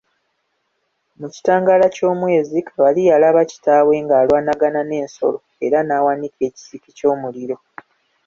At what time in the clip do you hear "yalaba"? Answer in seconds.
3.09-3.41